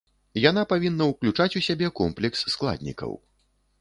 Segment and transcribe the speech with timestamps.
[0.49, 3.11] Яна павінна уключаць у сябе комплекс складнікаў.